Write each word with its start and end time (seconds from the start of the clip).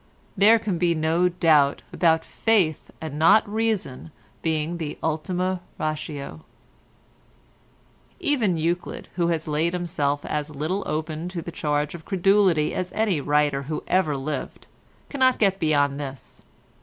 There 0.35 0.57
can 0.57 0.79
be 0.79 0.95
no 0.95 1.29
doubt 1.29 1.83
about 1.93 2.25
faith 2.25 2.89
and 2.99 3.19
not 3.19 3.47
reason 3.47 4.09
being 4.41 4.79
the 4.79 4.97
ultima 5.03 5.61
ratio. 5.79 6.41
Even 8.19 8.57
Euclid, 8.57 9.09
who 9.13 9.27
has 9.27 9.47
laid 9.47 9.73
himself 9.73 10.25
as 10.25 10.49
little 10.49 10.81
open 10.87 11.29
to 11.29 11.43
the 11.43 11.51
charge 11.51 11.93
of 11.93 12.05
credulity 12.05 12.73
as 12.73 12.91
any 12.93 13.21
writer 13.21 13.61
who 13.61 13.83
ever 13.85 14.17
lived, 14.17 14.65
cannot 15.07 15.37
get 15.37 15.59
beyond 15.59 15.99
this. 15.99 16.41